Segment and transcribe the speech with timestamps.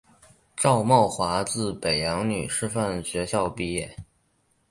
[0.57, 3.95] 赵懋华自北洋女师范学校毕业。